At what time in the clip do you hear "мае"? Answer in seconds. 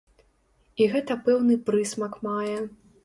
2.29-2.57